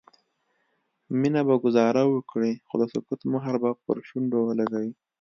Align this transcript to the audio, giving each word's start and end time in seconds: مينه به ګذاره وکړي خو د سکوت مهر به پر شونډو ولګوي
مينه 1.19 1.41
به 1.47 1.55
ګذاره 1.63 2.03
وکړي 2.07 2.51
خو 2.67 2.73
د 2.81 2.83
سکوت 2.93 3.21
مهر 3.33 3.55
به 3.63 3.69
پر 3.83 3.95
شونډو 4.07 4.39
ولګوي 4.45 4.91